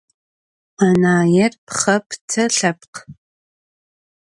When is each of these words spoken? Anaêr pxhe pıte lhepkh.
Anaêr 0.87 1.53
pxhe 1.65 1.95
pıte 2.07 2.43
lhepkh. 2.55 2.99